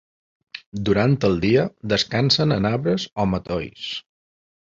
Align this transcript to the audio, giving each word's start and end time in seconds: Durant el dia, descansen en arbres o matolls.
Durant 0.87 1.11
el 1.27 1.35
dia, 1.43 1.65
descansen 1.93 2.55
en 2.57 2.69
arbres 2.71 3.05
o 3.25 3.27
matolls. 3.35 3.91